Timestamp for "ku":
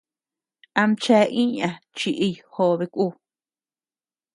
2.93-3.05